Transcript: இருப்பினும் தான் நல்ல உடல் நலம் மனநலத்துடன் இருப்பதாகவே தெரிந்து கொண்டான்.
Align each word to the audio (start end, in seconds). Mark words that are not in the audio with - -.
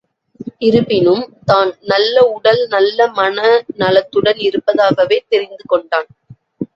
இருப்பினும் 0.59 1.25
தான் 1.43 1.71
நல்ல 1.83 2.23
உடல் 2.27 2.61
நலம் 2.67 3.13
மனநலத்துடன் 3.13 4.39
இருப்பதாகவே 4.47 5.19
தெரிந்து 5.27 5.63
கொண்டான். 5.65 6.09